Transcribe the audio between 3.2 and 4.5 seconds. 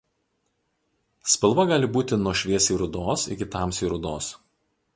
iki tamsiai rudos.